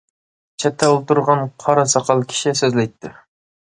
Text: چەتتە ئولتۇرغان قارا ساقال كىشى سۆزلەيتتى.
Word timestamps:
چەتتە 0.63 0.89
ئولتۇرغان 0.95 1.45
قارا 1.67 1.87
ساقال 1.95 2.29
كىشى 2.35 2.59
سۆزلەيتتى. 2.65 3.19